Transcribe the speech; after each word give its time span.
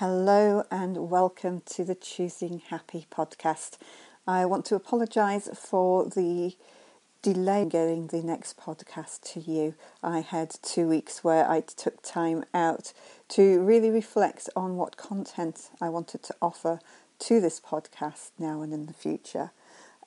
Hello 0.00 0.62
and 0.70 1.08
welcome 1.08 1.62
to 1.64 1.82
the 1.82 1.94
Choosing 1.94 2.60
Happy 2.68 3.06
podcast. 3.10 3.78
I 4.26 4.44
want 4.44 4.66
to 4.66 4.74
apologise 4.74 5.48
for 5.54 6.04
the 6.04 6.54
delay 7.22 7.62
in 7.62 7.70
getting 7.70 8.08
the 8.08 8.20
next 8.20 8.58
podcast 8.58 9.22
to 9.32 9.40
you. 9.40 9.74
I 10.02 10.20
had 10.20 10.54
two 10.60 10.86
weeks 10.86 11.24
where 11.24 11.50
I 11.50 11.62
took 11.62 12.02
time 12.02 12.44
out 12.52 12.92
to 13.28 13.62
really 13.62 13.88
reflect 13.88 14.50
on 14.54 14.76
what 14.76 14.98
content 14.98 15.70
I 15.80 15.88
wanted 15.88 16.22
to 16.24 16.34
offer 16.42 16.78
to 17.20 17.40
this 17.40 17.58
podcast 17.58 18.32
now 18.38 18.60
and 18.60 18.74
in 18.74 18.84
the 18.84 18.92
future. 18.92 19.52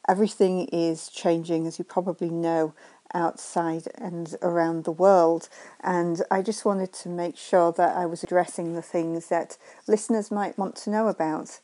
Everything 0.08 0.68
is 0.68 1.10
changing, 1.10 1.66
as 1.66 1.80
you 1.80 1.84
probably 1.84 2.30
know, 2.30 2.76
outside 3.14 3.88
and 3.96 4.36
around 4.42 4.84
the 4.84 4.92
world. 4.92 5.50
And 5.82 6.22
I 6.30 6.42
just 6.42 6.66
wanted 6.66 6.94
to 6.94 7.10
make 7.10 7.38
sure 7.38 7.72
that 7.74 7.96
I 7.96 8.06
was 8.06 8.24
addressing 8.24 8.74
the 8.74 8.82
things 8.82 9.28
that 9.28 9.58
listeners 9.88 10.32
might 10.32 10.58
want 10.58 10.76
to 10.78 10.90
know 10.90 11.08
about. 11.08 11.60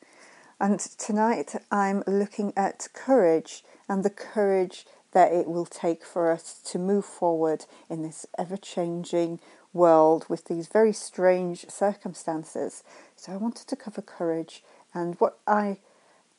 And 0.60 0.80
tonight 0.80 1.56
I'm 1.72 2.04
looking 2.08 2.54
at 2.56 2.88
courage 2.94 3.64
and 3.90 4.04
the 4.04 4.10
courage 4.10 4.86
that 5.12 5.32
it 5.32 5.48
will 5.48 5.66
take 5.66 6.04
for 6.04 6.32
us 6.32 6.60
to 6.66 6.78
move 6.78 7.06
forward 7.06 7.66
in 7.90 8.04
this 8.04 8.26
ever 8.38 8.58
changing 8.58 9.40
world 9.74 10.26
with 10.30 10.46
these 10.46 10.68
very 10.68 10.94
strange 10.94 11.70
circumstances. 11.70 12.84
So 13.16 13.34
I 13.34 13.38
wanted 13.38 13.68
to 13.68 13.76
cover 13.76 14.02
courage 14.02 14.64
and 14.94 15.16
what 15.16 15.38
I 15.46 15.78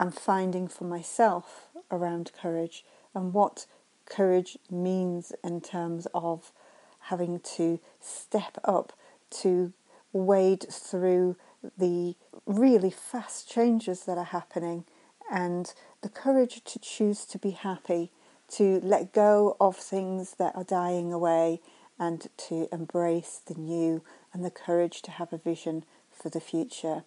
am 0.00 0.10
finding 0.10 0.68
for 0.68 0.84
myself 0.84 1.68
around 1.90 2.32
courage 2.40 2.84
and 3.14 3.32
what 3.32 3.66
courage 4.06 4.56
means 4.70 5.32
in 5.44 5.60
terms 5.60 6.06
of 6.14 6.52
having 7.00 7.40
to 7.40 7.80
step 8.00 8.58
up 8.64 8.92
to 9.30 9.72
wade 10.12 10.66
through 10.70 11.36
the 11.78 12.14
really 12.46 12.90
fast 12.90 13.48
changes 13.48 14.04
that 14.04 14.18
are 14.18 14.24
happening 14.24 14.84
and 15.30 15.74
the 16.02 16.08
courage 16.08 16.62
to 16.64 16.78
choose 16.78 17.24
to 17.24 17.38
be 17.38 17.50
happy, 17.50 18.10
to 18.48 18.80
let 18.82 19.12
go 19.12 19.56
of 19.60 19.76
things 19.76 20.36
that 20.38 20.54
are 20.54 20.64
dying 20.64 21.12
away 21.12 21.60
and 21.98 22.28
to 22.36 22.68
embrace 22.72 23.40
the 23.46 23.54
new 23.54 24.02
and 24.32 24.44
the 24.44 24.50
courage 24.50 25.02
to 25.02 25.10
have 25.10 25.32
a 25.32 25.38
vision 25.38 25.84
for 26.12 26.28
the 26.28 26.40
future. 26.40 27.04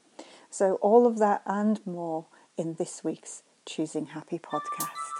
So, 0.50 0.76
all 0.76 1.06
of 1.06 1.20
that 1.20 1.42
and 1.46 1.86
more 1.86 2.26
in 2.58 2.76
this 2.76 3.04
week's 3.04 3.44
Choosing 3.66 4.08
Happy 4.08 4.40
podcast. 4.40 5.19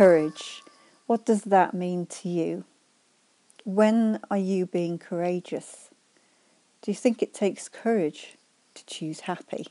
Courage. 0.00 0.62
What 1.06 1.26
does 1.26 1.42
that 1.42 1.74
mean 1.74 2.06
to 2.06 2.28
you? 2.30 2.64
When 3.64 4.18
are 4.30 4.38
you 4.38 4.64
being 4.64 4.96
courageous? 4.96 5.90
Do 6.80 6.90
you 6.90 6.94
think 6.94 7.20
it 7.20 7.34
takes 7.34 7.68
courage 7.68 8.38
to 8.72 8.86
choose 8.86 9.20
happy? 9.20 9.66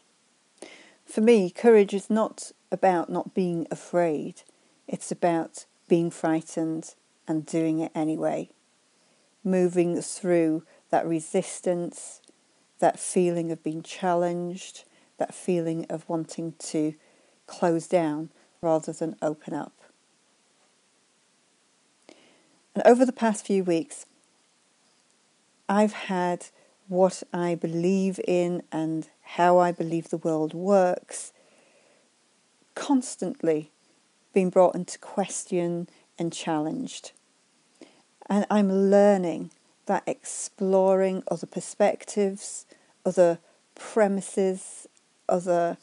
For 1.03 1.21
me, 1.21 1.49
courage 1.49 1.95
is 1.95 2.11
not 2.11 2.51
about 2.71 3.09
not 3.09 3.33
being 3.33 3.65
afraid, 3.71 4.43
it's 4.87 5.11
about 5.11 5.65
being 5.87 6.11
frightened 6.11 6.93
and 7.27 7.43
doing 7.43 7.79
it 7.79 7.91
anyway. 7.95 8.51
Moving 9.43 9.99
through 9.99 10.61
that 10.91 11.07
resistance, 11.07 12.21
that 12.77 12.99
feeling 12.99 13.51
of 13.51 13.63
being 13.63 13.81
challenged, 13.81 14.83
that 15.17 15.33
feeling 15.33 15.87
of 15.89 16.07
wanting 16.07 16.53
to 16.59 16.93
close 17.47 17.87
down 17.87 18.29
rather 18.61 18.93
than 18.93 19.15
open 19.23 19.55
up. 19.55 19.73
And 22.75 22.85
over 22.85 23.05
the 23.05 23.11
past 23.11 23.45
few 23.45 23.63
weeks, 23.63 24.05
I've 25.67 25.93
had 25.93 26.47
what 26.87 27.21
I 27.31 27.55
believe 27.55 28.19
in 28.27 28.63
and 28.71 29.07
how 29.21 29.59
I 29.59 29.71
believe 29.71 30.09
the 30.09 30.17
world 30.17 30.53
works 30.53 31.31
constantly 32.73 33.71
being 34.33 34.49
brought 34.49 34.75
into 34.75 34.97
question 34.99 35.87
and 36.17 36.33
challenged. 36.33 37.11
And 38.27 38.45
I'm 38.49 38.71
learning 38.89 39.51
that 39.85 40.03
exploring 40.07 41.23
other 41.29 41.47
perspectives, 41.47 42.65
other 43.05 43.39
premises, 43.75 44.87
other 45.27 45.77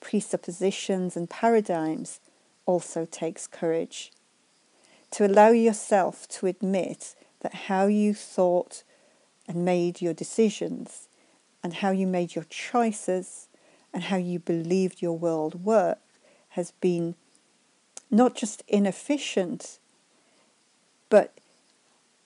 presuppositions 0.00 1.16
and 1.16 1.28
paradigms 1.28 2.20
also 2.66 3.04
takes 3.04 3.46
courage 3.46 4.12
to 5.12 5.26
allow 5.26 5.50
yourself 5.50 6.28
to 6.28 6.46
admit 6.46 7.14
that 7.40 7.54
how 7.66 7.86
you 7.86 8.14
thought 8.14 8.82
and 9.48 9.64
made 9.64 10.00
your 10.00 10.14
decisions 10.14 11.08
and 11.62 11.74
how 11.74 11.90
you 11.90 12.06
made 12.06 12.34
your 12.34 12.44
choices 12.44 13.48
and 13.92 14.04
how 14.04 14.16
you 14.16 14.38
believed 14.38 15.02
your 15.02 15.16
world 15.16 15.64
worked 15.64 16.18
has 16.50 16.72
been 16.80 17.14
not 18.10 18.34
just 18.34 18.62
inefficient 18.68 19.78
but 21.08 21.34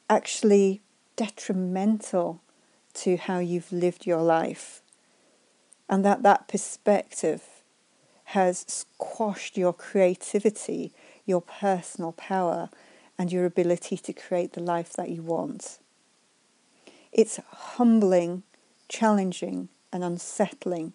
actually 0.09 0.83
detrimental 1.17 2.41
to 2.93 3.17
how 3.17 3.39
you've 3.39 3.73
lived 3.73 4.07
your 4.07 4.23
life. 4.23 4.83
And 5.89 6.05
that 6.05 6.23
that 6.23 6.49
perspective 6.49 7.43
has 8.29 8.65
squashed 8.69 9.57
your 9.57 9.73
creativity 9.73 10.93
your 11.27 11.41
personal 11.41 12.13
power 12.13 12.69
and 13.19 13.33
your 13.33 13.45
ability 13.45 13.97
to 13.97 14.13
create 14.13 14.53
the 14.53 14.61
life 14.61 14.93
that 14.95 15.11
you 15.11 15.23
want. 15.23 15.79
It's 17.13 17.39
humbling, 17.51 18.43
challenging, 18.89 19.69
and 19.93 20.03
unsettling 20.03 20.93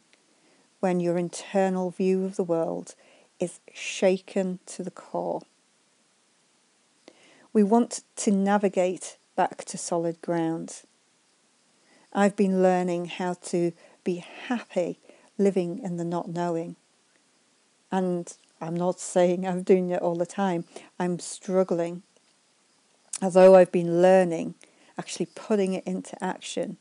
when 0.80 1.00
your 1.00 1.18
internal 1.18 1.92
view 1.92 2.26
of 2.26 2.36
the 2.36 2.44
world 2.44 2.96
is 3.40 3.60
shaken 3.74 4.60
to 4.66 4.84
the 4.84 4.92
core. 4.92 5.42
We 7.54 7.64
want 7.64 8.04
to 8.18 8.32
navigate 8.32 9.18
back 9.36 9.64
to 9.66 9.78
solid 9.78 10.22
ground. 10.22 10.84
I've 12.14 12.36
been 12.36 12.62
learning 12.62 13.06
how 13.06 13.36
to 13.46 13.72
be 14.04 14.18
happy 14.48 15.00
living 15.38 15.80
in 15.80 15.98
the 15.98 16.04
not 16.04 16.28
knowing. 16.28 16.76
And 17.92 18.32
I'm 18.62 18.76
not 18.76 19.00
saying 19.00 19.48
I'm 19.48 19.64
doing 19.64 19.90
it 19.90 20.02
all 20.02 20.16
the 20.16 20.26
time. 20.26 20.66
I'm 21.00 21.20
struggling. 21.20 22.04
Although 23.22 23.56
I've 23.56 23.72
been 23.72 24.02
learning, 24.02 24.56
actually 24.98 25.28
putting 25.28 25.74
it 25.74 25.84
into 25.86 26.22
action, 26.24 26.78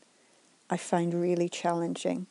I 0.70 0.76
find 0.76 1.14
really 1.14 1.48
challenging. 1.48 2.26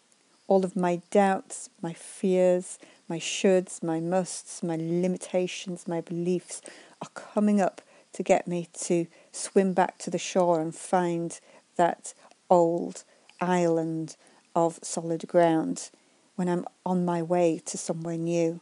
All 0.47 0.63
of 0.63 0.75
my 0.75 1.01
doubts, 1.11 1.69
my 1.81 1.93
fears, 1.93 2.77
my 3.09 3.19
shoulds, 3.19 3.81
my 3.81 3.99
musts, 3.99 4.63
my 4.63 4.75
limitations, 4.75 5.87
my 5.87 6.01
beliefs 6.01 6.61
are 7.01 7.09
coming 7.09 7.59
up 7.61 7.81
to 8.13 8.23
get 8.23 8.47
me 8.47 8.67
to 8.73 9.07
swim 9.31 9.73
back 9.73 9.97
to 9.99 10.09
the 10.09 10.17
shore 10.17 10.59
and 10.59 10.73
find 10.75 11.39
that 11.75 12.13
old 12.49 13.03
island 13.39 14.15
of 14.55 14.79
solid 14.81 15.27
ground 15.27 15.89
when 16.35 16.47
I'm 16.49 16.65
on 16.85 17.05
my 17.05 17.21
way 17.21 17.61
to 17.65 17.77
somewhere 17.77 18.17
new. 18.17 18.59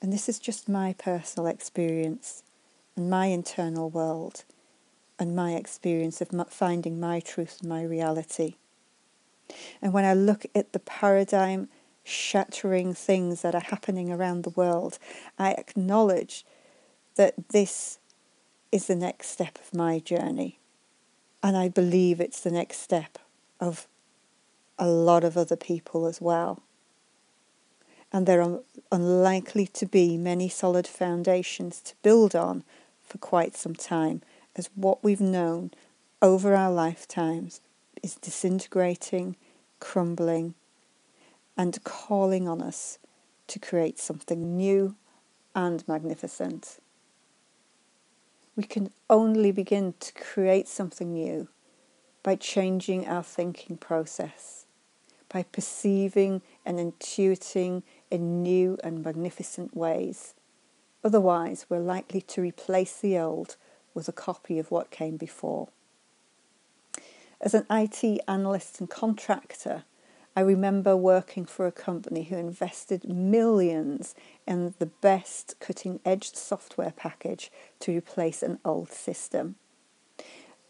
And 0.00 0.12
this 0.12 0.28
is 0.28 0.38
just 0.38 0.68
my 0.68 0.94
personal 0.94 1.46
experience 1.46 2.42
and 2.96 3.10
my 3.10 3.26
internal 3.26 3.90
world 3.90 4.44
and 5.18 5.36
my 5.36 5.52
experience 5.52 6.20
of 6.20 6.30
finding 6.48 6.98
my 6.98 7.20
truth 7.20 7.58
and 7.60 7.68
my 7.68 7.82
reality. 7.82 8.54
And 9.82 9.92
when 9.92 10.04
I 10.04 10.14
look 10.14 10.46
at 10.54 10.72
the 10.72 10.78
paradigm 10.78 11.68
shattering 12.02 12.94
things 12.94 13.42
that 13.42 13.54
are 13.54 13.60
happening 13.60 14.10
around 14.10 14.42
the 14.42 14.50
world, 14.50 14.98
I 15.38 15.52
acknowledge 15.52 16.46
that 17.16 17.34
this 17.50 17.98
is 18.72 18.86
the 18.86 18.96
next 18.96 19.28
step 19.28 19.58
of 19.58 19.74
my 19.74 19.98
journey. 19.98 20.58
And 21.42 21.56
I 21.56 21.68
believe 21.68 22.20
it's 22.20 22.40
the 22.40 22.50
next 22.50 22.78
step 22.78 23.18
of 23.58 23.86
a 24.78 24.88
lot 24.88 25.24
of 25.24 25.36
other 25.36 25.56
people 25.56 26.06
as 26.06 26.20
well 26.20 26.62
and 28.12 28.26
there 28.26 28.42
are 28.42 28.60
unlikely 28.90 29.66
to 29.66 29.86
be 29.86 30.16
many 30.16 30.48
solid 30.48 30.86
foundations 30.86 31.80
to 31.80 31.94
build 32.02 32.34
on 32.34 32.64
for 33.00 33.18
quite 33.18 33.56
some 33.56 33.74
time, 33.74 34.22
as 34.56 34.70
what 34.74 35.02
we've 35.02 35.20
known 35.20 35.70
over 36.22 36.54
our 36.54 36.70
lifetimes 36.70 37.60
is 38.02 38.16
disintegrating, 38.16 39.36
crumbling, 39.78 40.54
and 41.56 41.82
calling 41.84 42.48
on 42.48 42.62
us 42.62 42.98
to 43.46 43.58
create 43.58 43.98
something 43.98 44.56
new 44.56 44.94
and 45.54 45.86
magnificent. 45.88 46.78
We 48.56 48.64
can 48.64 48.90
only 49.08 49.52
begin 49.52 49.94
to 50.00 50.12
create 50.12 50.68
something 50.68 51.12
new 51.12 51.48
by 52.22 52.36
changing 52.36 53.06
our 53.06 53.22
thinking 53.22 53.76
process, 53.76 54.66
by 55.32 55.44
perceiving 55.44 56.42
and 56.66 56.78
intuiting 56.78 57.82
in 58.10 58.42
new 58.42 58.78
and 58.82 59.04
magnificent 59.04 59.76
ways. 59.76 60.34
Otherwise, 61.02 61.66
we're 61.68 61.78
likely 61.78 62.20
to 62.20 62.42
replace 62.42 62.96
the 62.98 63.18
old 63.18 63.56
with 63.94 64.08
a 64.08 64.12
copy 64.12 64.58
of 64.58 64.70
what 64.70 64.90
came 64.90 65.16
before. 65.16 65.68
As 67.40 67.54
an 67.54 67.64
IT 67.70 68.20
analyst 68.28 68.80
and 68.80 68.90
contractor, 68.90 69.84
I 70.36 70.40
remember 70.42 70.96
working 70.96 71.44
for 71.44 71.66
a 71.66 71.72
company 71.72 72.24
who 72.24 72.36
invested 72.36 73.08
millions 73.08 74.14
in 74.46 74.74
the 74.78 74.86
best 74.86 75.56
cutting 75.58 76.00
edge 76.04 76.34
software 76.34 76.92
package 76.94 77.50
to 77.80 77.96
replace 77.96 78.42
an 78.42 78.58
old 78.64 78.90
system. 78.92 79.56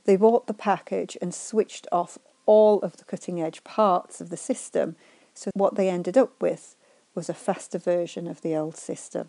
They 0.05 0.17
bought 0.17 0.47
the 0.47 0.55
package 0.55 1.17
and 1.21 1.35
switched 1.35 1.87
off 1.93 2.19
all 2.47 2.81
of 2.81 2.97
the 2.97 3.05
cutting 3.05 3.41
edge 3.41 3.63
parts 3.65 4.21
of 4.21 4.31
the 4.31 4.37
system, 4.37 4.97
so 5.35 5.51
what 5.55 5.75
they 5.75 5.89
ended 5.89 6.17
up 6.17 6.41
with 6.41 6.75
was 7.15 7.29
a 7.29 7.35
faster 7.35 7.79
version 7.79 8.27
of 8.27 8.43
the 8.43 8.55
old 8.57 8.77
system. 8.77 9.29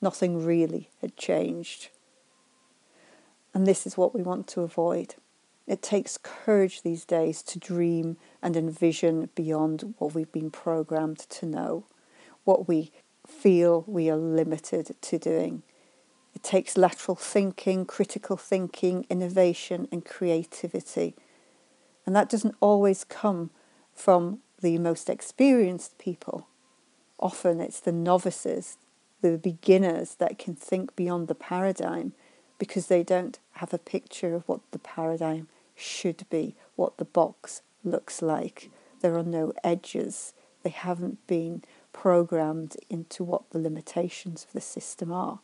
Nothing 0.00 0.44
really 0.44 0.90
had 1.00 1.16
changed. 1.16 1.88
And 3.52 3.66
this 3.66 3.86
is 3.86 3.96
what 3.96 4.14
we 4.14 4.22
want 4.22 4.46
to 4.48 4.60
avoid. 4.60 5.16
It 5.66 5.82
takes 5.82 6.16
courage 6.16 6.82
these 6.82 7.04
days 7.04 7.42
to 7.42 7.58
dream 7.58 8.16
and 8.42 8.56
envision 8.56 9.28
beyond 9.34 9.94
what 9.98 10.14
we've 10.14 10.32
been 10.32 10.50
programmed 10.50 11.18
to 11.18 11.46
know, 11.46 11.84
what 12.44 12.68
we 12.68 12.92
feel 13.26 13.84
we 13.86 14.08
are 14.08 14.16
limited 14.16 14.96
to 15.00 15.18
doing. 15.18 15.62
It 16.34 16.42
takes 16.42 16.78
lateral 16.78 17.16
thinking, 17.16 17.84
critical 17.84 18.36
thinking, 18.36 19.04
innovation, 19.10 19.88
and 19.90 20.04
creativity. 20.04 21.14
And 22.06 22.16
that 22.16 22.30
doesn't 22.30 22.54
always 22.60 23.04
come 23.04 23.50
from 23.92 24.38
the 24.60 24.78
most 24.78 25.10
experienced 25.10 25.98
people. 25.98 26.46
Often 27.18 27.60
it's 27.60 27.80
the 27.80 27.92
novices, 27.92 28.76
the 29.22 29.38
beginners 29.38 30.14
that 30.16 30.38
can 30.38 30.54
think 30.54 30.94
beyond 30.94 31.28
the 31.28 31.34
paradigm 31.34 32.12
because 32.58 32.86
they 32.86 33.02
don't 33.02 33.38
have 33.52 33.72
a 33.72 33.78
picture 33.78 34.34
of 34.34 34.48
what 34.48 34.60
the 34.70 34.78
paradigm 34.78 35.48
should 35.74 36.24
be, 36.30 36.54
what 36.76 36.98
the 36.98 37.04
box 37.04 37.62
looks 37.84 38.20
like. 38.22 38.70
There 39.00 39.16
are 39.16 39.24
no 39.24 39.52
edges. 39.62 40.32
They 40.62 40.70
haven't 40.70 41.24
been 41.26 41.62
programmed 41.92 42.76
into 42.90 43.24
what 43.24 43.50
the 43.50 43.58
limitations 43.58 44.44
of 44.44 44.52
the 44.52 44.60
system 44.60 45.12
are. 45.12 45.40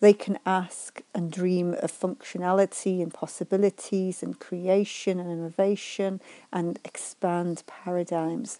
They 0.00 0.12
can 0.12 0.40
ask 0.44 1.02
and 1.14 1.30
dream 1.30 1.74
of 1.74 1.92
functionality 1.92 3.00
and 3.00 3.14
possibilities 3.14 4.20
and 4.20 4.38
creation 4.38 5.20
and 5.20 5.30
innovation 5.30 6.20
and 6.52 6.80
expand 6.84 7.62
paradigms. 7.68 8.58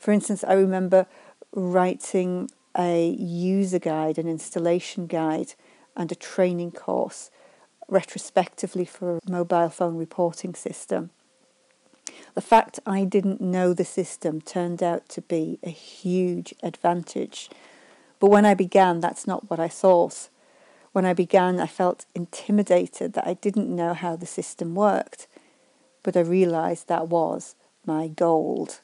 For 0.00 0.12
instance, 0.12 0.42
I 0.42 0.54
remember 0.54 1.06
writing 1.52 2.50
a 2.76 3.10
user 3.10 3.78
guide, 3.78 4.18
an 4.18 4.26
installation 4.26 5.06
guide, 5.06 5.52
and 5.94 6.10
a 6.10 6.14
training 6.14 6.72
course 6.72 7.30
retrospectively 7.86 8.86
for 8.86 9.16
a 9.16 9.30
mobile 9.30 9.68
phone 9.68 9.96
reporting 9.96 10.54
system. 10.54 11.10
The 12.34 12.40
fact 12.40 12.80
I 12.86 13.04
didn't 13.04 13.42
know 13.42 13.74
the 13.74 13.84
system 13.84 14.40
turned 14.40 14.82
out 14.82 15.08
to 15.10 15.20
be 15.20 15.58
a 15.62 15.70
huge 15.70 16.54
advantage. 16.62 17.50
But 18.20 18.30
when 18.30 18.46
I 18.46 18.54
began, 18.54 19.00
that's 19.00 19.26
not 19.26 19.50
what 19.50 19.60
I 19.60 19.68
thought. 19.68 20.30
When 20.92 21.04
I 21.04 21.12
began, 21.12 21.60
I 21.60 21.66
felt 21.66 22.06
intimidated 22.14 23.12
that 23.12 23.26
I 23.26 23.34
didn't 23.34 23.74
know 23.74 23.92
how 23.92 24.16
the 24.16 24.26
system 24.26 24.74
worked. 24.74 25.26
But 26.02 26.16
I 26.16 26.20
realised 26.20 26.88
that 26.88 27.08
was 27.08 27.54
my 27.84 28.08
gold. 28.08 28.80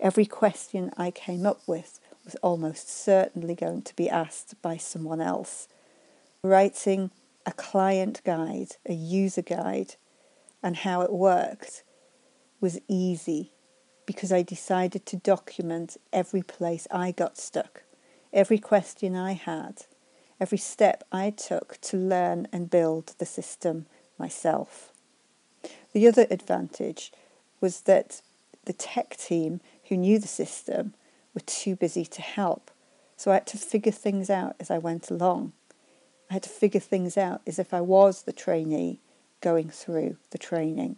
Every 0.00 0.26
question 0.26 0.92
I 0.96 1.10
came 1.10 1.44
up 1.44 1.60
with 1.66 1.98
was 2.24 2.36
almost 2.36 2.88
certainly 2.88 3.54
going 3.54 3.82
to 3.82 3.96
be 3.96 4.08
asked 4.08 4.60
by 4.62 4.76
someone 4.76 5.20
else. 5.20 5.66
Writing 6.42 7.10
a 7.44 7.52
client 7.52 8.22
guide, 8.24 8.76
a 8.86 8.92
user 8.92 9.42
guide, 9.42 9.96
and 10.62 10.76
how 10.76 11.00
it 11.00 11.12
worked 11.12 11.82
was 12.60 12.80
easy 12.86 13.52
because 14.06 14.32
I 14.32 14.42
decided 14.42 15.04
to 15.06 15.16
document 15.16 15.96
every 16.12 16.42
place 16.42 16.86
I 16.90 17.10
got 17.10 17.36
stuck, 17.36 17.82
every 18.32 18.58
question 18.58 19.16
I 19.16 19.32
had, 19.32 19.86
every 20.40 20.58
step 20.58 21.04
I 21.10 21.30
took 21.30 21.80
to 21.82 21.96
learn 21.96 22.46
and 22.52 22.70
build 22.70 23.14
the 23.18 23.26
system 23.26 23.86
myself. 24.18 24.92
The 25.92 26.06
other 26.06 26.26
advantage 26.30 27.12
was 27.60 27.82
that 27.82 28.22
the 28.64 28.72
tech 28.72 29.16
team 29.16 29.60
who 29.88 29.96
knew 29.96 30.18
the 30.18 30.28
system 30.28 30.94
were 31.34 31.40
too 31.40 31.76
busy 31.76 32.04
to 32.04 32.22
help, 32.22 32.70
so 33.16 33.30
I 33.30 33.34
had 33.34 33.46
to 33.48 33.58
figure 33.58 33.92
things 33.92 34.30
out 34.30 34.56
as 34.60 34.70
I 34.70 34.78
went 34.78 35.10
along. 35.10 35.52
I 36.30 36.34
had 36.34 36.42
to 36.44 36.48
figure 36.48 36.80
things 36.80 37.16
out 37.16 37.40
as 37.46 37.58
if 37.58 37.72
I 37.72 37.80
was 37.80 38.22
the 38.22 38.32
trainee 38.32 39.00
going 39.40 39.70
through 39.70 40.16
the 40.30 40.38
training. 40.38 40.96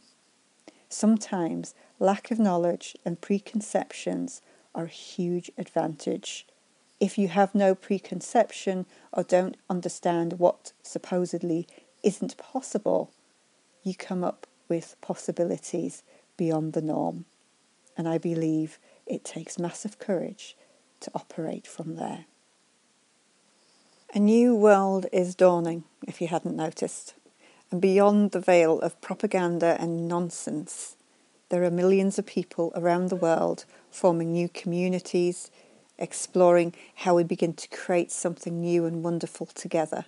Sometimes 0.88 1.74
lack 1.98 2.30
of 2.30 2.38
knowledge 2.38 2.96
and 3.04 3.20
preconceptions 3.20 4.42
are 4.74 4.84
a 4.84 4.88
huge 4.88 5.50
advantage. 5.56 6.46
If 6.98 7.16
you 7.16 7.28
have 7.28 7.54
no 7.54 7.74
preconception 7.74 8.86
or 9.12 9.22
don't 9.22 9.56
understand 9.68 10.38
what 10.38 10.72
supposedly 10.82 11.66
isn't 12.02 12.36
possible, 12.36 13.10
you 13.82 13.94
come 13.94 14.24
up 14.24 14.46
with 14.68 14.96
possibilities 15.00 16.02
beyond 16.36 16.72
the 16.72 16.82
norm. 16.82 17.24
And 17.96 18.08
I 18.08 18.18
believe 18.18 18.78
it 19.06 19.24
takes 19.24 19.58
massive 19.58 19.98
courage 19.98 20.56
to 21.00 21.10
operate 21.14 21.66
from 21.66 21.96
there. 21.96 22.26
A 24.14 24.18
new 24.18 24.56
world 24.56 25.06
is 25.12 25.34
dawning, 25.34 25.84
if 26.06 26.20
you 26.20 26.28
hadn't 26.28 26.56
noticed. 26.56 27.14
And 27.70 27.80
beyond 27.80 28.32
the 28.32 28.40
veil 28.40 28.80
of 28.80 29.00
propaganda 29.00 29.76
and 29.78 30.08
nonsense, 30.08 30.96
there 31.48 31.62
are 31.64 31.70
millions 31.70 32.18
of 32.18 32.26
people 32.26 32.72
around 32.74 33.08
the 33.08 33.16
world 33.16 33.64
forming 33.90 34.32
new 34.32 34.48
communities, 34.48 35.50
exploring 35.98 36.74
how 36.96 37.14
we 37.14 37.24
begin 37.24 37.54
to 37.54 37.68
create 37.68 38.10
something 38.10 38.60
new 38.60 38.84
and 38.84 39.04
wonderful 39.04 39.46
together. 39.46 40.06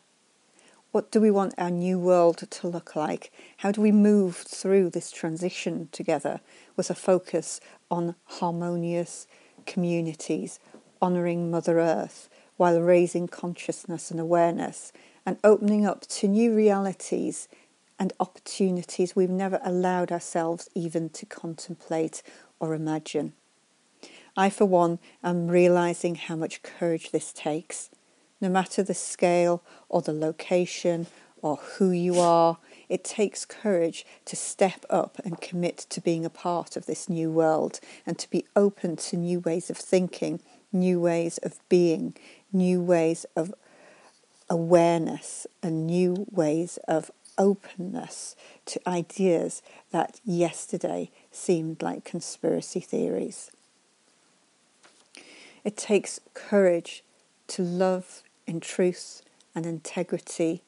What 0.92 1.10
do 1.10 1.22
we 1.22 1.30
want 1.30 1.54
our 1.56 1.70
new 1.70 1.98
world 1.98 2.36
to 2.50 2.68
look 2.68 2.94
like? 2.94 3.32
How 3.56 3.72
do 3.72 3.80
we 3.80 3.92
move 3.92 4.36
through 4.36 4.90
this 4.90 5.10
transition 5.10 5.88
together 5.90 6.42
with 6.76 6.90
a 6.90 6.94
focus 6.94 7.62
on 7.90 8.14
harmonious 8.24 9.26
communities, 9.64 10.60
honouring 11.00 11.50
Mother 11.50 11.80
Earth, 11.80 12.28
while 12.58 12.78
raising 12.78 13.26
consciousness 13.26 14.10
and 14.10 14.20
awareness 14.20 14.92
and 15.24 15.38
opening 15.42 15.86
up 15.86 16.02
to 16.08 16.28
new 16.28 16.54
realities 16.54 17.48
and 17.98 18.12
opportunities 18.20 19.16
we've 19.16 19.30
never 19.30 19.60
allowed 19.64 20.12
ourselves 20.12 20.68
even 20.74 21.08
to 21.08 21.24
contemplate 21.24 22.22
or 22.60 22.74
imagine. 22.74 23.32
I, 24.36 24.50
for 24.50 24.66
one, 24.66 24.98
am 25.24 25.48
realizing 25.48 26.16
how 26.16 26.36
much 26.36 26.62
courage 26.62 27.12
this 27.12 27.32
takes. 27.32 27.88
No 28.42 28.48
matter 28.48 28.82
the 28.82 28.92
scale 28.92 29.62
or 29.88 30.02
the 30.02 30.12
location 30.12 31.06
or 31.42 31.56
who 31.56 31.92
you 31.92 32.18
are, 32.18 32.58
it 32.88 33.04
takes 33.04 33.44
courage 33.44 34.04
to 34.24 34.34
step 34.34 34.84
up 34.90 35.20
and 35.24 35.40
commit 35.40 35.78
to 35.90 36.00
being 36.00 36.24
a 36.24 36.30
part 36.30 36.76
of 36.76 36.86
this 36.86 37.08
new 37.08 37.30
world 37.30 37.78
and 38.04 38.18
to 38.18 38.28
be 38.28 38.44
open 38.56 38.96
to 38.96 39.16
new 39.16 39.38
ways 39.38 39.70
of 39.70 39.76
thinking, 39.76 40.40
new 40.72 40.98
ways 41.00 41.38
of 41.38 41.60
being, 41.68 42.16
new 42.52 42.82
ways 42.82 43.24
of 43.36 43.54
awareness 44.50 45.46
and 45.62 45.86
new 45.86 46.26
ways 46.32 46.80
of 46.88 47.12
openness 47.38 48.34
to 48.66 48.88
ideas 48.88 49.62
that 49.92 50.20
yesterday 50.24 51.10
seemed 51.30 51.80
like 51.80 52.04
conspiracy 52.04 52.80
theories. 52.80 53.52
It 55.62 55.76
takes 55.76 56.18
courage 56.34 57.04
to 57.46 57.62
love 57.62 58.22
in 58.52 58.60
truth 58.60 59.22
and 59.54 59.64
integrity 59.64 60.62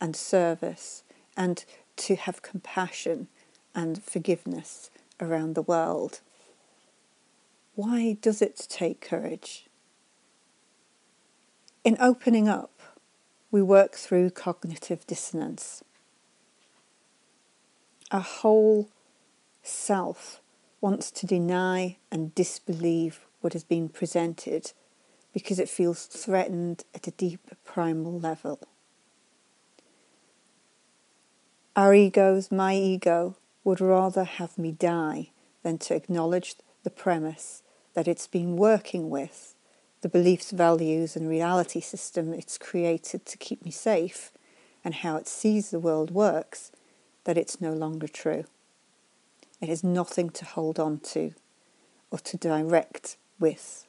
and 0.00 0.14
service 0.14 1.02
and 1.36 1.64
to 1.96 2.14
have 2.14 2.42
compassion 2.42 3.26
and 3.74 4.02
forgiveness 4.02 4.88
around 5.20 5.54
the 5.54 5.62
world. 5.62 6.20
Why 7.74 8.16
does 8.20 8.40
it 8.40 8.66
take 8.70 9.00
courage? 9.00 9.66
In 11.82 11.96
opening 11.98 12.48
up, 12.48 12.80
we 13.50 13.60
work 13.62 13.94
through 13.94 14.30
cognitive 14.30 15.04
dissonance. 15.04 15.82
Our 18.12 18.20
whole 18.20 18.88
self 19.64 20.40
wants 20.80 21.10
to 21.10 21.26
deny 21.26 21.96
and 22.12 22.32
disbelieve 22.34 23.26
what 23.40 23.54
has 23.54 23.64
been 23.64 23.88
presented 23.88 24.72
because 25.34 25.58
it 25.58 25.68
feels 25.68 26.06
threatened 26.06 26.84
at 26.94 27.08
a 27.08 27.10
deep 27.10 27.40
primal 27.64 28.18
level. 28.18 28.60
Our 31.76 31.92
egos, 31.92 32.52
my 32.52 32.76
ego, 32.76 33.36
would 33.64 33.80
rather 33.80 34.22
have 34.22 34.56
me 34.56 34.70
die 34.70 35.30
than 35.64 35.78
to 35.78 35.94
acknowledge 35.94 36.54
the 36.84 36.90
premise 36.90 37.62
that 37.94 38.06
it's 38.06 38.28
been 38.28 38.56
working 38.56 39.10
with, 39.10 39.54
the 40.02 40.08
beliefs, 40.08 40.52
values, 40.52 41.16
and 41.16 41.28
reality 41.28 41.80
system 41.80 42.32
it's 42.32 42.58
created 42.58 43.26
to 43.26 43.38
keep 43.38 43.64
me 43.64 43.72
safe, 43.72 44.30
and 44.84 44.94
how 44.96 45.16
it 45.16 45.26
sees 45.26 45.70
the 45.70 45.80
world 45.80 46.12
works, 46.12 46.70
that 47.24 47.38
it's 47.38 47.60
no 47.60 47.72
longer 47.72 48.06
true. 48.06 48.44
It 49.60 49.68
has 49.68 49.82
nothing 49.82 50.30
to 50.30 50.44
hold 50.44 50.78
on 50.78 51.00
to 51.00 51.32
or 52.10 52.18
to 52.18 52.36
direct 52.36 53.16
with. 53.40 53.86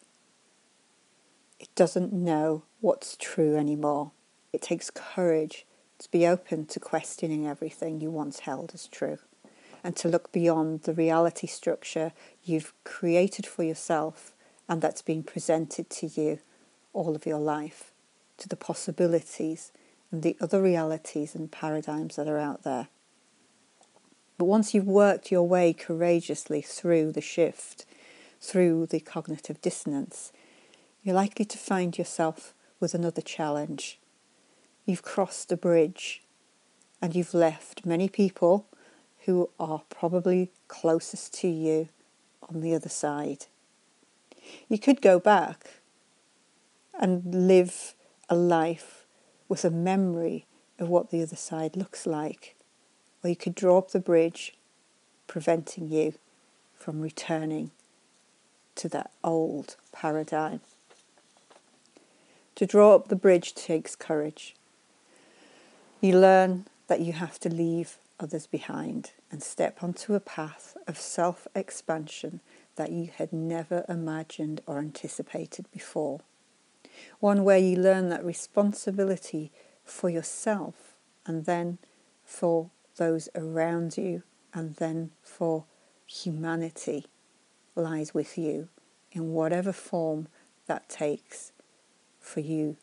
It 1.60 1.70
doesn't 1.76 2.14
know 2.14 2.64
what's 2.82 3.16
true 3.16 3.56
anymore. 3.56 4.12
It 4.52 4.62
takes 4.62 4.90
courage 4.90 5.66
to 6.00 6.12
be 6.12 6.28
open 6.28 6.66
to 6.68 6.80
questioning 6.80 7.48
everything 7.48 8.02
you 8.02 8.12
once 8.12 8.42
held 8.42 8.72
as 8.74 8.88
true 8.88 9.20
and 9.84 9.96
to 9.96 10.10
look 10.10 10.32
beyond 10.32 10.82
the 10.82 10.94
reality 10.94 11.48
structure 11.48 12.12
you've 12.44 12.74
created 12.84 13.46
for 13.46 13.64
yourself 13.64 14.34
and 14.68 14.82
that's 14.82 15.02
been 15.02 15.24
presented 15.24 15.90
to 15.92 16.08
you 16.08 16.40
all 16.92 17.16
of 17.16 17.26
your 17.26 17.40
life, 17.40 17.92
to 18.38 18.50
the 18.50 18.56
possibilities 18.56 19.72
and 20.12 20.24
the 20.24 20.36
other 20.42 20.62
realities 20.62 21.36
and 21.36 21.52
paradigms 21.52 22.16
that 22.16 22.28
are 22.28 22.40
out 22.40 22.64
there. 22.64 22.88
But 24.38 24.46
once 24.46 24.74
you've 24.74 24.88
worked 24.88 25.32
your 25.32 25.48
way 25.48 25.72
courageously 25.72 26.62
through 26.62 27.12
the 27.12 27.22
shift, 27.22 27.86
through 28.42 28.88
the 28.88 29.00
cognitive 29.00 29.62
dissonance, 29.62 30.32
you're 31.06 31.16
likely 31.16 31.46
to 31.46 31.58
find 31.60 31.98
yourself 32.00 32.56
with 32.80 32.96
another 32.96 33.22
challenge. 33.22 34.00
You've 34.86 35.04
crossed 35.04 35.52
a 35.52 35.58
bridge 35.58 36.24
and 37.00 37.16
you've 37.16 37.36
left 37.36 37.86
many 37.86 38.10
people 38.10 38.66
who 39.26 39.52
are 39.60 39.84
probably 39.90 40.52
closest 40.68 41.32
to 41.36 41.48
you 41.48 41.90
on 42.50 42.62
the 42.62 42.74
other 42.74 42.90
side. 42.90 43.46
You 44.68 44.80
could 44.80 45.00
go 45.00 45.20
back 45.20 45.82
and 47.00 47.48
live 47.48 47.94
a 48.28 48.36
life 48.36 49.06
with 49.48 49.64
a 49.64 49.70
memory 49.70 50.48
of 50.80 50.90
what 50.90 51.12
the 51.12 51.22
other 51.22 51.36
side 51.36 51.78
looks 51.78 52.08
like 52.08 52.56
or 53.24 53.30
you 53.30 53.36
could 53.36 53.54
draw 53.54 53.78
up 53.78 53.92
the 53.92 54.00
bridge, 54.00 54.56
preventing 55.28 55.92
you 55.92 56.16
from 56.74 57.00
returning 57.00 57.70
to 58.74 58.90
that 58.90 59.12
old 59.24 59.76
paradigm. 59.92 60.62
To 62.56 62.66
draw 62.66 62.96
up 62.96 63.10
the 63.10 63.16
bridge 63.16 63.54
takes 63.54 63.96
courage. 63.96 64.56
You 66.00 66.18
learn 66.18 66.68
that 66.88 67.02
you 67.02 67.14
have 67.14 67.40
to 67.40 67.50
leave 67.50 67.98
others 68.20 68.48
behind 68.48 69.12
and 69.30 69.44
step 69.44 69.84
onto 69.84 70.14
a 70.14 70.20
path 70.22 70.78
of 70.88 70.98
self 70.98 71.48
expansion 71.54 72.40
that 72.76 72.92
you 72.92 73.10
had 73.14 73.34
never 73.34 73.84
imagined 73.90 74.62
or 74.66 74.80
anticipated 74.80 75.66
before. 75.72 76.22
One 77.20 77.44
where 77.44 77.58
you 77.58 77.76
learn 77.76 78.08
that 78.10 78.24
responsibility 78.24 79.52
for 79.84 80.10
yourself 80.10 80.96
and 81.26 81.46
then 81.46 81.78
for 82.24 82.70
those 82.98 83.28
around 83.36 83.98
you, 83.98 84.24
and 84.54 84.76
then 84.76 85.12
for 85.22 85.66
humanity 86.08 87.06
lies 87.76 88.14
with 88.14 88.38
you 88.38 88.70
in 89.12 89.34
whatever 89.34 89.74
form 89.74 90.28
that 90.68 90.88
takes 90.88 91.52
for 92.26 92.40
you 92.40 92.78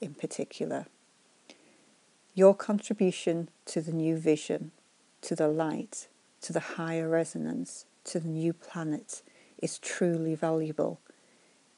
in 0.00 0.14
particular. 0.14 0.86
Your 2.34 2.54
contribution 2.54 3.48
to 3.66 3.80
the 3.80 3.92
new 3.92 4.16
vision, 4.16 4.72
to 5.22 5.34
the 5.34 5.48
light, 5.48 6.08
to 6.42 6.52
the 6.52 6.60
higher 6.60 7.08
resonance, 7.08 7.86
to 8.04 8.18
the 8.18 8.28
new 8.28 8.52
planet 8.52 9.22
is 9.58 9.78
truly 9.78 10.34
valuable, 10.34 11.00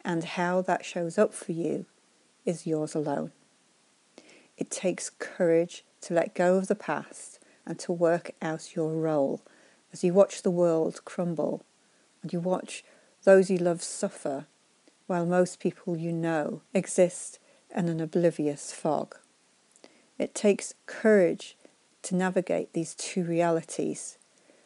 and 0.05 0.25
how 0.25 0.63
that 0.63 0.85
shows 0.85 1.19
up 1.19 1.35
for 1.35 1.53
you 1.53 1.87
is 2.45 2.67
yours 2.67 2.95
alone. 2.95 3.33
It 4.57 4.71
takes 4.71 5.11
courage 5.11 5.85
to 6.03 6.15
let 6.15 6.35
go 6.35 6.57
of 6.57 6.69
the 6.69 6.75
past 6.75 7.39
and 7.67 7.79
to 7.81 7.93
work 7.93 8.33
out 8.41 8.75
your 8.75 8.93
role 8.93 9.41
as 9.93 10.03
you 10.03 10.13
watch 10.13 10.43
the 10.43 10.51
world 10.51 11.05
crumble 11.05 11.65
and 12.23 12.33
you 12.33 12.41
watch 12.41 12.85
those 13.25 13.51
you 13.51 13.59
love 13.59 13.83
suffer 13.83 14.47
while 15.13 15.27
most 15.27 15.61
people 15.61 15.95
you 15.95 16.11
know 16.11 16.63
exist 16.73 17.39
in 17.77 17.87
an 17.87 18.01
oblivious 18.01 18.73
fog. 18.73 19.15
It 20.19 20.35
takes 20.35 20.73
courage 20.87 21.55
to 22.05 22.17
navigate 22.17 22.73
these 22.73 22.95
two 22.95 23.23
realities, 23.23 24.17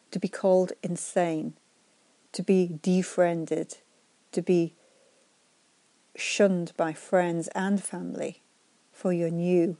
to 0.09 0.19
be 0.19 0.29
called 0.29 0.71
insane, 0.81 1.55
to 2.31 2.43
be 2.43 2.79
defriended, 2.81 3.79
to 4.31 4.41
be 4.41 4.73
shunned 6.15 6.71
by 6.77 6.93
friends 6.93 7.49
and 7.49 7.83
family 7.83 8.41
for 8.93 9.11
your 9.11 9.29
new, 9.29 9.75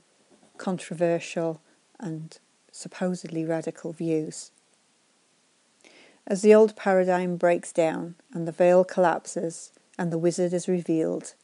controversial, 0.58 1.62
and 1.98 2.38
supposedly 2.70 3.42
radical 3.42 3.94
views. 3.94 4.50
As 6.26 6.42
the 6.42 6.54
old 6.54 6.76
paradigm 6.76 7.38
breaks 7.38 7.72
down 7.72 8.16
and 8.34 8.46
the 8.46 8.52
veil 8.52 8.84
collapses 8.84 9.72
and 9.98 10.12
the 10.12 10.18
wizard 10.18 10.52
is 10.52 10.68
revealed, 10.68 11.34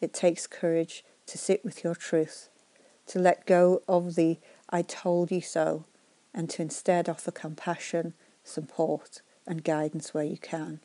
it 0.00 0.12
takes 0.12 0.46
courage 0.46 1.04
to 1.26 1.38
sit 1.38 1.64
with 1.64 1.84
your 1.84 1.94
truth, 1.94 2.48
to 3.06 3.18
let 3.18 3.46
go 3.46 3.82
of 3.86 4.16
the 4.16 4.38
I 4.68 4.82
told 4.82 5.30
you 5.30 5.40
so, 5.40 5.84
and 6.34 6.50
to 6.50 6.62
instead 6.62 7.08
offer 7.08 7.30
compassion, 7.30 8.14
support, 8.42 9.22
and 9.46 9.64
guidance 9.64 10.12
where 10.12 10.24
you 10.24 10.38
can. 10.38 10.80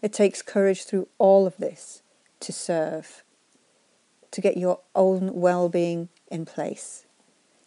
It 0.00 0.12
takes 0.12 0.42
courage 0.42 0.84
through 0.84 1.08
all 1.18 1.46
of 1.46 1.56
this 1.56 2.02
to 2.40 2.52
serve, 2.52 3.24
to 4.30 4.40
get 4.40 4.56
your 4.56 4.80
own 4.94 5.34
well 5.34 5.68
being 5.68 6.08
in 6.28 6.44
place, 6.44 7.06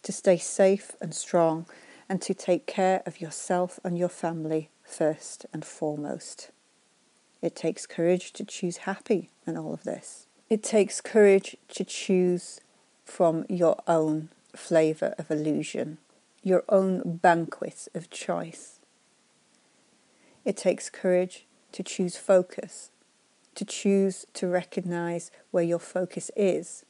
to 0.02 0.12
stay 0.12 0.38
safe 0.38 0.94
and 1.00 1.14
strong, 1.14 1.66
and 2.08 2.22
to 2.22 2.32
take 2.32 2.66
care 2.66 3.02
of 3.04 3.20
yourself 3.20 3.80
and 3.84 3.98
your 3.98 4.08
family 4.08 4.70
first 4.82 5.46
and 5.52 5.64
foremost. 5.64 6.50
It 7.40 7.54
takes 7.54 7.86
courage 7.86 8.32
to 8.34 8.44
choose 8.44 8.78
happy 8.78 9.30
in 9.46 9.56
all 9.56 9.72
of 9.72 9.84
this. 9.84 10.26
It 10.50 10.62
takes 10.62 11.00
courage 11.00 11.56
to 11.68 11.84
choose 11.84 12.60
from 13.04 13.44
your 13.48 13.80
own 13.86 14.30
flavour 14.56 15.14
of 15.18 15.30
illusion, 15.30 15.98
your 16.42 16.64
own 16.68 17.18
banquet 17.22 17.86
of 17.94 18.10
choice. 18.10 18.80
It 20.44 20.56
takes 20.56 20.90
courage 20.90 21.46
to 21.72 21.82
choose 21.82 22.16
focus, 22.16 22.90
to 23.54 23.64
choose 23.64 24.24
to 24.34 24.48
recognise 24.48 25.30
where 25.50 25.64
your 25.64 25.78
focus 25.78 26.30
is, 26.36 26.84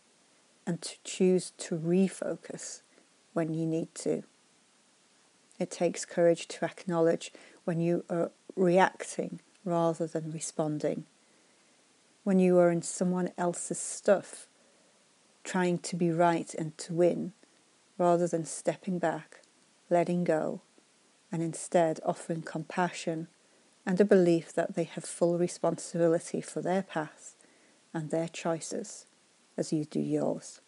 and 0.67 0.81
to 0.83 0.97
choose 1.03 1.53
to 1.59 1.77
refocus 1.77 2.83
when 3.33 3.53
you 3.53 3.67
need 3.67 3.95
to. 3.97 4.23
It 5.59 5.71
takes 5.71 6.05
courage 6.05 6.47
to 6.49 6.65
acknowledge 6.65 7.33
when 7.65 7.81
you 7.81 8.05
are 8.09 8.31
reacting 8.55 9.41
rather 9.69 10.07
than 10.07 10.33
responding. 10.33 11.05
When 12.25 12.39
you 12.39 12.59
are 12.59 12.71
in 12.71 12.83
someone 12.83 13.31
else's 13.39 13.79
stuff, 13.79 14.47
trying 15.45 15.79
to 15.79 15.97
be 15.97 16.11
right 16.11 16.53
and 16.55 16.77
to 16.79 16.93
win, 16.93 17.33
rather 17.97 18.27
than 18.27 18.45
stepping 18.45 18.99
back, 18.99 19.43
letting 19.91 20.25
go, 20.25 20.61
and 21.31 21.43
instead 21.43 22.01
offering 22.05 22.43
compassion 22.43 23.29
and 23.87 24.01
a 24.01 24.05
belief 24.05 24.53
that 24.53 24.75
they 24.75 24.85
have 24.85 25.05
full 25.05 25.39
responsibility 25.39 26.41
for 26.41 26.61
their 26.61 26.83
path 26.83 27.35
and 27.95 28.11
their 28.11 28.29
choices 28.29 29.07
as 29.57 29.73
you 29.73 29.85
do 29.85 30.01
yours. 30.01 30.61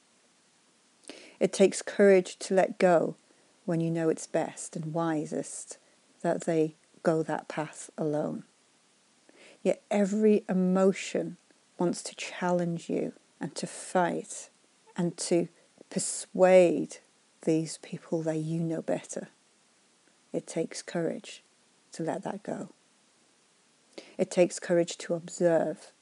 It 1.38 1.52
takes 1.52 1.83
courage 1.83 2.38
to 2.40 2.54
let 2.54 2.78
go 2.78 3.16
when 3.64 3.80
you 3.80 3.90
know 3.90 4.09
it's 4.09 4.26
best 4.26 4.76
and 4.76 4.92
wisest 4.92 5.78
that 6.23 6.45
they 6.45 6.76
go 7.02 7.23
that 7.23 7.49
path 7.49 7.90
alone. 7.97 8.45
Yet 9.62 9.83
every 9.90 10.45
emotion 10.49 11.37
wants 11.79 12.02
to 12.05 12.14
challenge 12.14 12.88
you 12.88 13.12
and 13.40 13.55
to 13.57 13.67
fight 13.67 14.50
and 14.97 15.17
to 15.17 15.49
persuade 15.90 16.99
these 17.43 17.79
people 17.79 18.23
that 18.23 18.37
you 18.37 18.61
know 18.61 18.83
better. 18.83 19.29
It 20.33 20.47
takes 20.47 20.83
courage 20.83 21.43
to 21.93 22.02
let 22.02 22.23
that 22.23 22.43
go. 22.43 22.71
It 24.17 24.31
takes 24.31 24.59
courage 24.59 24.97
to 24.99 25.14
observe 25.14 25.93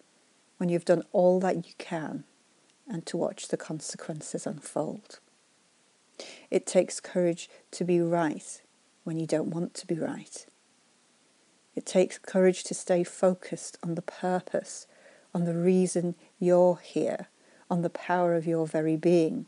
when 0.58 0.68
you've 0.68 0.84
done 0.84 1.02
all 1.12 1.40
that 1.40 1.66
you 1.66 1.72
can 1.78 2.24
and 2.88 3.06
to 3.06 3.16
watch 3.16 3.48
the 3.48 3.56
consequences 3.56 4.46
unfold. 4.46 5.20
It 6.50 6.66
takes 6.66 7.00
courage 7.00 7.48
to 7.72 7.84
be 7.84 8.00
right 8.00 8.60
when 9.04 9.18
you 9.18 9.26
don't 9.26 9.50
want 9.50 9.74
to 9.74 9.86
be 9.86 9.98
right. 9.98 10.46
It 11.78 11.86
takes 11.86 12.18
courage 12.18 12.64
to 12.64 12.74
stay 12.74 13.04
focused 13.04 13.78
on 13.84 13.94
the 13.94 14.02
purpose, 14.02 14.88
on 15.32 15.44
the 15.44 15.54
reason 15.54 16.16
you're 16.40 16.80
here, 16.82 17.28
on 17.70 17.82
the 17.82 17.88
power 17.88 18.34
of 18.34 18.48
your 18.48 18.66
very 18.66 18.96
being, 18.96 19.46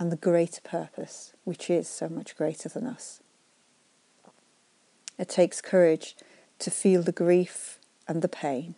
and 0.00 0.10
the 0.10 0.16
greater 0.16 0.60
purpose, 0.60 1.32
which 1.44 1.70
is 1.70 1.86
so 1.86 2.08
much 2.08 2.36
greater 2.36 2.68
than 2.68 2.88
us. 2.88 3.20
It 5.16 5.28
takes 5.28 5.60
courage 5.60 6.16
to 6.58 6.72
feel 6.72 7.04
the 7.04 7.12
grief 7.12 7.78
and 8.08 8.20
the 8.20 8.28
pain 8.28 8.74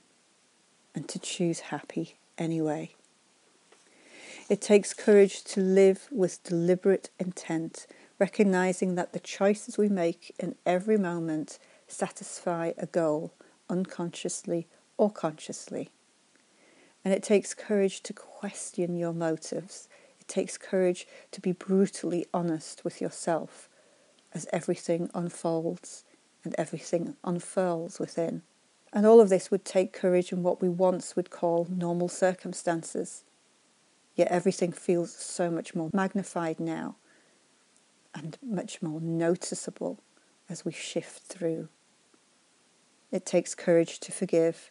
and 0.95 1.09
to 1.09 1.19
choose 1.19 1.61
happy 1.61 2.19
anyway. 2.37 2.91
It 4.51 4.61
takes 4.61 4.93
courage 4.93 5.43
to 5.45 5.63
live 5.63 6.09
with 6.13 6.45
deliberate 6.45 7.09
intent, 7.19 7.87
recognizing 8.19 8.95
that 8.95 9.13
the 9.13 9.21
choices 9.21 9.77
we 9.77 9.89
make 9.89 10.35
in 10.39 10.55
every 10.65 10.97
moment 10.97 11.59
satisfy 11.87 12.73
a 12.79 12.87
goal 12.87 13.35
unconsciously 13.69 14.67
or 14.97 15.11
consciously. 15.11 15.91
And 17.05 17.13
it 17.13 17.23
takes 17.23 17.55
courage 17.55 18.03
to 18.05 18.13
question 18.13 18.97
your 18.97 19.13
motives. 19.13 19.89
It 20.21 20.29
takes 20.29 20.57
courage 20.57 21.07
to 21.33 21.41
be 21.41 21.53
brutally 21.53 22.27
honest 22.33 22.85
with 22.85 23.01
yourself 23.01 23.69
as 24.33 24.47
everything 24.53 25.11
unfolds 25.15 26.05
and 26.45 26.55
everything 26.57 27.17
unfurls 27.25 27.99
within. 27.99 28.43
And 28.93 29.07
all 29.07 29.21
of 29.21 29.29
this 29.29 29.51
would 29.51 29.65
take 29.65 29.93
courage 29.93 30.33
in 30.33 30.43
what 30.43 30.63
we 30.63 30.69
once 30.69 31.17
would 31.17 31.31
call 31.31 31.67
normal 31.69 32.09
circumstances. 32.09 33.25
Yet 34.15 34.29
everything 34.29 34.71
feels 34.71 35.13
so 35.13 35.51
much 35.51 35.75
more 35.75 35.91
magnified 35.93 36.61
now 36.61 36.97
and 38.15 38.39
much 38.43 38.81
more 38.81 39.01
noticeable 39.01 39.99
as 40.49 40.65
we 40.65 40.73
shift 40.73 41.23
through. 41.23 41.69
It 43.11 43.27
takes 43.27 43.55
courage 43.55 43.99
to 44.01 44.13
forgive, 44.13 44.71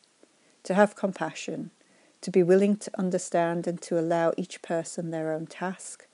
to 0.64 0.74
have 0.74 0.96
compassion, 0.96 1.72
to 2.22 2.32
be 2.32 2.44
willing 2.44 2.78
to 2.78 2.92
understand 2.98 3.68
and 3.68 3.82
to 3.82 4.00
allow 4.00 4.34
each 4.38 4.62
person 4.62 5.12
their 5.12 5.34
own 5.34 5.46
task, 5.46 6.08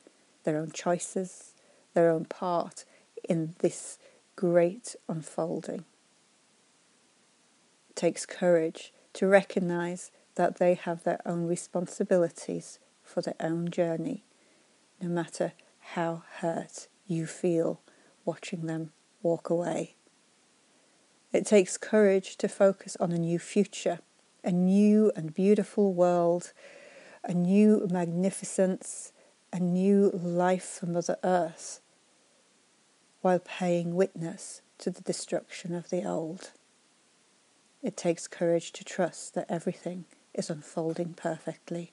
their 0.43 0.57
own 0.57 0.71
choices, 0.71 1.53
their 1.93 2.09
own 2.09 2.25
part 2.25 2.85
in 3.27 3.55
this 3.59 3.97
great 4.35 4.95
unfolding. 5.07 5.85
It 7.89 7.95
takes 7.95 8.25
courage 8.25 8.93
to 9.13 9.27
recognize 9.27 10.11
that 10.35 10.57
they 10.57 10.73
have 10.75 11.03
their 11.03 11.19
own 11.25 11.45
responsibilities 11.45 12.79
for 13.03 13.21
their 13.21 13.35
own 13.39 13.69
journey, 13.69 14.23
no 15.01 15.09
matter 15.09 15.53
how 15.79 16.23
hurt 16.37 16.87
you 17.09 17.25
feel 17.25 17.81
watching 18.23 18.67
them 18.67 18.91
walk 19.21 19.49
away. 19.49 19.95
It 21.33 21.45
takes 21.45 21.77
courage 21.77 22.37
to 22.37 22.47
focus 22.47 22.95
on 22.99 23.11
a 23.11 23.17
new 23.17 23.39
future, 23.39 23.99
a 24.43 24.51
new 24.51 25.11
and 25.15 25.33
beautiful 25.33 25.93
world, 25.93 26.53
a 27.23 27.33
new 27.33 27.87
magnificence, 27.91 29.11
a 29.51 29.59
new 29.59 30.11
life 30.11 30.79
for 30.79 30.85
Mother 30.85 31.17
Earth, 31.23 31.81
while 33.21 33.39
paying 33.39 33.95
witness 33.95 34.61
to 34.77 34.89
the 34.89 35.01
destruction 35.01 35.75
of 35.75 35.89
the 35.89 36.07
old. 36.07 36.51
It 37.81 37.97
takes 37.97 38.27
courage 38.27 38.71
to 38.73 38.83
trust 38.83 39.33
that 39.33 39.47
everything 39.49 40.05
is 40.33 40.49
unfolding 40.49 41.13
perfectly. 41.13 41.91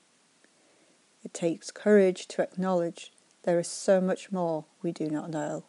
It 1.25 1.35
takes 1.35 1.71
courage 1.71 2.27
to 2.29 2.43
acknowledge 2.43 3.13
there 3.47 3.61
is 3.61 3.69
so 3.69 4.01
much 4.01 4.33
more 4.33 4.65
we 4.83 4.91
do 4.91 5.09
not 5.09 5.31
know. 5.31 5.65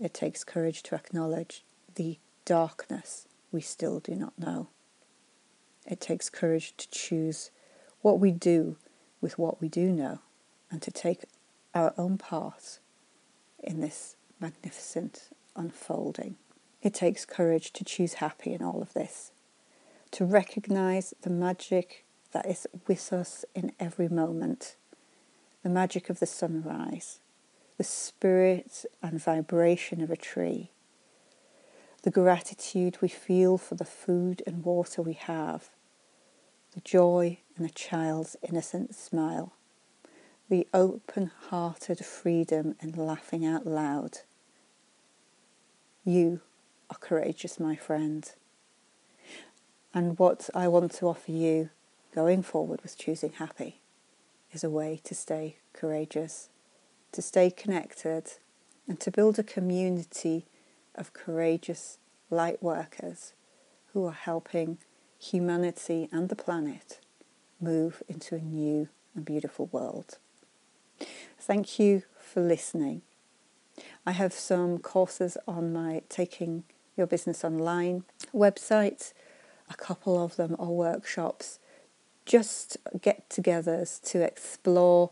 It 0.00 0.14
takes 0.14 0.42
courage 0.42 0.82
to 0.84 0.94
acknowledge 0.94 1.62
the 1.94 2.18
darkness 2.46 3.28
we 3.52 3.60
still 3.60 4.00
do 4.00 4.14
not 4.14 4.38
know. 4.38 4.68
It 5.86 6.00
takes 6.00 6.30
courage 6.30 6.74
to 6.78 6.88
choose 6.90 7.50
what 8.00 8.18
we 8.18 8.32
do 8.32 8.76
with 9.20 9.38
what 9.38 9.60
we 9.60 9.68
do 9.68 9.92
know 9.92 10.20
and 10.70 10.80
to 10.80 10.90
take 10.90 11.24
our 11.74 11.92
own 11.98 12.16
part 12.16 12.78
in 13.62 13.80
this 13.80 14.16
magnificent 14.40 15.28
unfolding. 15.54 16.36
It 16.80 16.94
takes 16.94 17.26
courage 17.26 17.72
to 17.74 17.84
choose 17.84 18.14
happy 18.14 18.54
in 18.54 18.62
all 18.62 18.80
of 18.80 18.94
this, 18.94 19.32
to 20.12 20.24
recognize 20.24 21.12
the 21.20 21.30
magic 21.30 22.06
that 22.32 22.46
is 22.46 22.66
with 22.86 23.12
us 23.12 23.44
in 23.54 23.72
every 23.78 24.08
moment, 24.08 24.76
the 25.62 25.68
magic 25.68 26.08
of 26.08 26.20
the 26.20 26.26
sunrise, 26.26 27.18
the 27.76 27.84
spirit 27.84 28.84
and 29.02 29.22
vibration 29.22 30.00
of 30.00 30.10
a 30.10 30.16
tree, 30.16 30.70
the 32.02 32.10
gratitude 32.10 32.98
we 33.00 33.08
feel 33.08 33.58
for 33.58 33.74
the 33.74 33.84
food 33.84 34.42
and 34.46 34.64
water 34.64 35.02
we 35.02 35.14
have, 35.14 35.70
the 36.74 36.80
joy 36.80 37.38
in 37.58 37.64
a 37.64 37.70
child's 37.70 38.36
innocent 38.48 38.94
smile, 38.94 39.52
the 40.48 40.66
open 40.72 41.30
hearted 41.48 42.04
freedom 42.04 42.76
in 42.80 42.92
laughing 42.92 43.44
out 43.44 43.66
loud. 43.66 44.18
You 46.04 46.40
are 46.88 46.96
courageous, 46.98 47.58
my 47.58 47.74
friend. 47.74 48.30
And 49.92 50.18
what 50.18 50.48
I 50.54 50.68
want 50.68 50.92
to 50.92 51.06
offer 51.08 51.32
you 51.32 51.70
going 52.14 52.42
forward 52.42 52.80
was 52.82 52.94
choosing 52.94 53.32
happy 53.32 53.80
is 54.52 54.64
a 54.64 54.70
way 54.70 55.00
to 55.04 55.14
stay 55.14 55.56
courageous, 55.72 56.48
to 57.12 57.22
stay 57.22 57.50
connected, 57.50 58.32
and 58.86 58.98
to 59.00 59.10
build 59.10 59.38
a 59.38 59.42
community 59.42 60.46
of 60.94 61.12
courageous 61.12 61.98
light 62.30 62.62
workers 62.62 63.32
who 63.92 64.04
are 64.06 64.12
helping 64.12 64.78
humanity 65.18 66.08
and 66.12 66.28
the 66.28 66.36
planet 66.36 67.00
move 67.60 68.02
into 68.08 68.34
a 68.34 68.40
new 68.40 68.88
and 69.14 69.24
beautiful 69.24 69.68
world. 69.72 70.18
Thank 71.38 71.78
you 71.78 72.02
for 72.18 72.40
listening. 72.40 73.02
I 74.06 74.12
have 74.12 74.32
some 74.32 74.78
courses 74.78 75.36
on 75.46 75.72
my 75.72 76.02
Taking 76.08 76.64
Your 76.96 77.06
Business 77.06 77.44
Online 77.44 78.04
website. 78.34 79.12
A 79.70 79.74
couple 79.74 80.22
of 80.22 80.36
them 80.36 80.56
are 80.58 80.70
workshops, 80.70 81.58
just 82.28 82.76
get 83.00 83.28
togethers 83.30 84.00
to 84.02 84.22
explore 84.22 85.10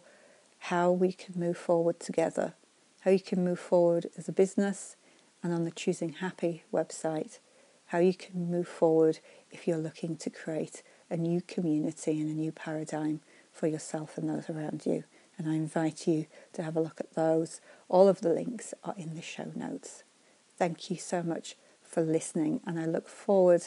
how 0.58 0.92
we 0.92 1.12
can 1.12 1.40
move 1.40 1.56
forward 1.56 1.98
together, 1.98 2.52
how 3.00 3.10
you 3.10 3.20
can 3.20 3.42
move 3.42 3.58
forward 3.58 4.06
as 4.18 4.28
a 4.28 4.32
business 4.32 4.96
and 5.42 5.52
on 5.52 5.64
the 5.64 5.70
Choosing 5.70 6.12
Happy 6.14 6.64
website 6.72 7.38
how 7.86 7.98
you 7.98 8.14
can 8.14 8.50
move 8.50 8.66
forward 8.66 9.20
if 9.50 9.66
you're 9.66 9.78
looking 9.78 10.16
to 10.16 10.28
create 10.28 10.82
a 11.08 11.16
new 11.16 11.40
community 11.40 12.20
and 12.20 12.28
a 12.28 12.34
new 12.34 12.50
paradigm 12.50 13.20
for 13.52 13.68
yourself 13.68 14.18
and 14.18 14.28
those 14.28 14.50
around 14.50 14.84
you. 14.84 15.04
And 15.38 15.48
I 15.48 15.54
invite 15.54 16.06
you 16.06 16.26
to 16.54 16.62
have 16.62 16.76
a 16.76 16.80
look 16.80 17.00
at 17.00 17.14
those. 17.14 17.60
All 17.88 18.08
of 18.08 18.22
the 18.22 18.30
links 18.30 18.74
are 18.82 18.94
in 18.98 19.14
the 19.14 19.22
show 19.22 19.52
notes. 19.54 20.02
Thank 20.58 20.90
you 20.90 20.96
so 20.96 21.22
much 21.22 21.56
for 21.80 22.02
listening, 22.02 22.60
and 22.66 22.80
I 22.80 22.86
look 22.86 23.08
forward 23.08 23.62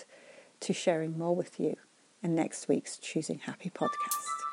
to 0.59 0.73
sharing 0.73 1.17
more 1.17 1.35
with 1.35 1.59
you 1.59 1.77
in 2.21 2.35
next 2.35 2.67
week's 2.67 2.97
Choosing 2.97 3.39
Happy 3.39 3.69
podcast. 3.69 4.48